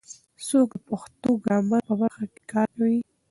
څوک 0.47 0.69
د 0.79 0.83
پښتو 0.87 1.29
ګرامر 1.43 1.81
په 1.87 1.93
برخه 2.01 2.25
کې 2.33 2.41
کار 2.51 2.67
کوي؟ 2.77 2.99